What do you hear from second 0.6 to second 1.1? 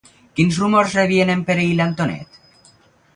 rumors